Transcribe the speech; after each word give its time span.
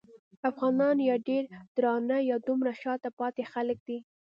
افغانان 0.49 0.97
یا 1.09 1.15
ډېر 1.27 1.43
درانه 1.77 2.17
یا 2.29 2.37
دومره 2.47 2.71
شاته 2.81 3.09
پاتې 3.19 3.43
خلک 3.53 3.77
دي. 3.87 3.97